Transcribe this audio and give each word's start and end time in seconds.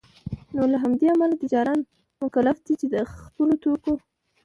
نوله 0.55 0.77
همدې 0.83 1.05
امله 1.13 1.35
تجاران 1.43 1.79
مکلف 2.23 2.57
دی 2.65 2.73
چي 2.79 2.87
دخپلو 2.93 3.55
توکو 3.63 3.93